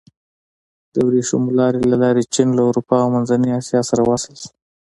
د 0.93 0.95
ورېښمو 1.07 1.49
لارې 1.59 1.81
له 1.91 1.97
لارې 2.03 2.23
چین 2.33 2.47
له 2.57 2.61
اروپا 2.69 2.97
او 3.03 3.11
منځنۍ 3.15 3.51
اسیا 3.59 3.81
سره 3.89 4.01
وصل 4.11 4.33
شو. 4.41 4.49